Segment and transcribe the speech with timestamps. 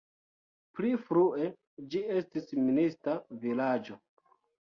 [0.77, 1.49] Pli frue
[1.95, 3.15] ĝi estis minista
[3.45, 4.01] vilaĝo.